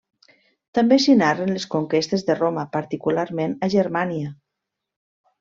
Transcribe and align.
També 0.77 0.95
s'hi 1.03 1.13
narren 1.19 1.51
les 1.57 1.67
conquestes 1.73 2.25
de 2.31 2.37
Roma, 2.39 2.65
particularment 2.77 3.55
a 3.69 3.71
Germània. 3.77 4.35